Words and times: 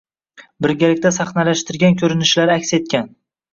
Birgalikda 0.65 1.11
sahnalashtirgan 1.19 2.01
ko‘rinishlari 2.01 2.57
aks 2.57 2.75
etgan 2.83 3.15